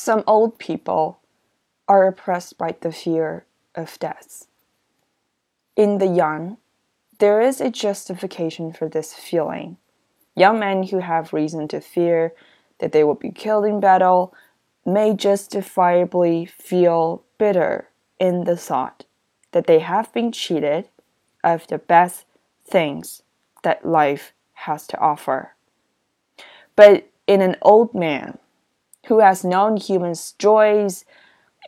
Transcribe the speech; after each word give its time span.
Some 0.00 0.22
old 0.28 0.60
people 0.60 1.18
are 1.88 2.06
oppressed 2.06 2.56
by 2.56 2.76
the 2.80 2.92
fear 2.92 3.46
of 3.74 3.98
death. 3.98 4.46
In 5.74 5.98
the 5.98 6.06
young, 6.06 6.58
there 7.18 7.40
is 7.40 7.60
a 7.60 7.68
justification 7.68 8.72
for 8.72 8.88
this 8.88 9.12
feeling. 9.12 9.76
Young 10.36 10.60
men 10.60 10.84
who 10.84 11.00
have 11.00 11.32
reason 11.32 11.66
to 11.68 11.80
fear 11.80 12.32
that 12.78 12.92
they 12.92 13.02
will 13.02 13.16
be 13.16 13.32
killed 13.32 13.64
in 13.64 13.80
battle 13.80 14.32
may 14.86 15.14
justifiably 15.14 16.46
feel 16.46 17.24
bitter 17.36 17.88
in 18.20 18.44
the 18.44 18.56
thought 18.56 19.04
that 19.50 19.66
they 19.66 19.80
have 19.80 20.12
been 20.12 20.30
cheated 20.30 20.88
of 21.42 21.66
the 21.66 21.78
best 21.78 22.24
things 22.64 23.22
that 23.64 23.84
life 23.84 24.32
has 24.52 24.86
to 24.86 24.98
offer. 25.00 25.56
But 26.76 27.08
in 27.26 27.42
an 27.42 27.56
old 27.60 27.94
man, 27.94 28.38
who 29.06 29.20
has 29.20 29.44
known 29.44 29.76
humans' 29.76 30.34
joys 30.38 31.04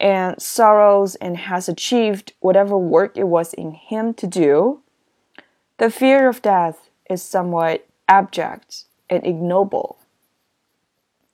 and 0.01 0.41
sorrows 0.41 1.15
and 1.16 1.37
has 1.37 1.69
achieved 1.69 2.33
whatever 2.41 2.77
work 2.77 3.16
it 3.16 3.29
was 3.29 3.52
in 3.55 3.73
him 3.73 4.15
to 4.15 4.27
do, 4.27 4.80
the 5.79 5.91
fear 5.91 6.29
of 6.29 6.43
death 6.43 6.91
is 7.09 7.23
somewhat 7.23 7.87
abject 8.09 8.85
and 9.09 9.24
ignoble. 9.27 9.98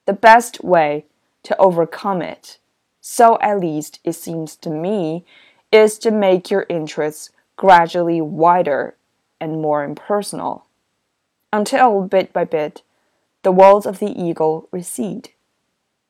The 0.05 0.13
best 0.13 0.63
way 0.63 1.07
to 1.43 1.57
overcome 1.59 2.23
it, 2.23 2.59
so 3.01 3.39
at 3.41 3.61
least 3.61 4.01
it 4.05 4.15
seems 4.15 4.57
to 4.57 4.71
me, 4.71 5.25
is 5.73 5.99
to 5.99 6.11
make 6.11 6.51
your 6.51 6.67
interests 6.69 7.31
gradually 7.57 8.21
wider 8.21 8.97
and 9.41 9.61
more 9.61 9.85
impersonal, 9.85 10.67
until 11.53 12.03
bit 12.03 12.33
by 12.33 12.45
bit 12.45 12.83
the 13.43 13.53
walls 13.53 13.87
of 13.87 13.99
the 13.99 14.11
ego 14.21 14.69
recede 14.73 15.31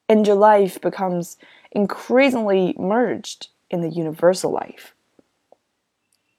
and 0.09 0.27
your 0.27 0.37
life 0.37 0.81
becomes 0.81 1.37
increasingly 1.73 2.75
merged 2.79 3.49
in 3.71 3.81
the 3.81 3.91
universal 3.91 4.51
life. 4.53 4.95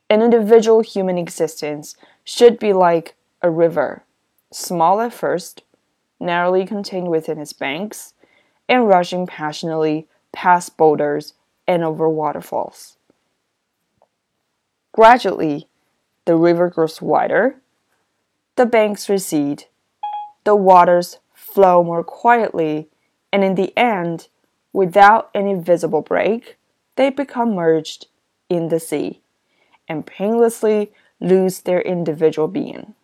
An 0.09 0.21
individual 0.21 0.81
human 0.81 1.17
existence 1.17 1.95
should 2.23 2.59
be 2.59 2.71
like 2.71 3.15
a 3.41 3.51
river, 3.51 4.03
small 4.51 5.01
at 5.01 5.13
first, 5.13 5.63
narrowly 6.19 6.65
contained 6.65 7.09
within 7.09 7.39
its 7.39 7.53
banks, 7.53 8.13
and 8.69 8.87
rushing 8.87 9.27
passionately 9.27 10.07
past 10.31 10.77
boulders 10.77 11.33
and 11.67 11.83
over 11.83 12.07
waterfalls. 12.07 12.97
Gradually, 14.93 15.67
the 16.25 16.35
river 16.35 16.69
grows 16.69 17.01
wider, 17.01 17.57
the 18.55 18.65
banks 18.65 19.09
recede, 19.09 19.65
the 20.43 20.55
waters 20.55 21.19
flow 21.33 21.83
more 21.83 22.03
quietly 22.03 22.89
and 23.37 23.43
in 23.43 23.53
the 23.53 23.77
end, 23.77 24.29
without 24.73 25.29
any 25.35 25.53
visible 25.53 26.01
break, 26.01 26.57
they 26.95 27.11
become 27.11 27.53
merged 27.53 28.07
in 28.49 28.69
the 28.69 28.79
sea 28.79 29.21
and 29.87 30.07
painlessly 30.07 30.91
lose 31.19 31.59
their 31.59 31.79
individual 31.79 32.47
being. 32.47 32.95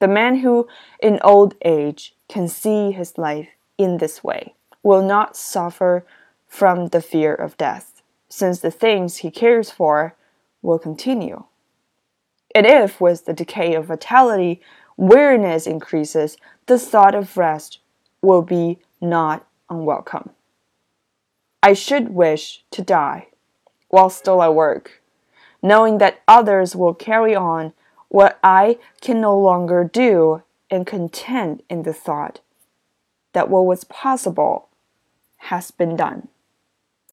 The 0.00 0.08
man 0.08 0.38
who, 0.38 0.66
in 1.00 1.20
old 1.22 1.54
age, 1.64 2.16
can 2.28 2.48
see 2.48 2.90
his 2.90 3.16
life 3.16 3.46
in 3.78 3.98
this 3.98 4.24
way 4.24 4.54
will 4.82 5.02
not 5.02 5.36
suffer 5.36 6.04
from 6.48 6.88
the 6.88 7.00
fear 7.00 7.32
of 7.32 7.56
death, 7.56 8.02
since 8.28 8.58
the 8.58 8.72
things 8.72 9.18
he 9.18 9.30
cares 9.30 9.70
for 9.70 10.16
will 10.62 10.80
continue. 10.80 11.44
And 12.56 12.66
if, 12.66 13.00
with 13.00 13.24
the 13.24 13.32
decay 13.32 13.74
of 13.74 13.86
vitality, 13.86 14.60
weariness 14.96 15.68
increases, 15.68 16.38
the 16.66 16.76
thought 16.76 17.14
of 17.14 17.36
rest 17.36 17.78
will 18.20 18.42
be 18.42 18.80
not 19.04 19.46
unwelcome. 19.70 20.30
I 21.62 21.72
should 21.72 22.10
wish 22.10 22.64
to 22.72 22.82
die 22.82 23.28
while 23.88 24.10
still 24.10 24.42
at 24.42 24.54
work, 24.54 25.02
knowing 25.62 25.98
that 25.98 26.20
others 26.26 26.74
will 26.74 26.94
carry 26.94 27.34
on 27.34 27.72
what 28.08 28.38
I 28.42 28.78
can 29.00 29.20
no 29.20 29.38
longer 29.38 29.84
do 29.84 30.42
and 30.70 30.86
content 30.86 31.64
in 31.70 31.84
the 31.84 31.92
thought 31.92 32.40
that 33.32 33.48
what 33.48 33.66
was 33.66 33.84
possible 33.84 34.68
has 35.36 35.70
been 35.70 35.96
done. 35.96 36.28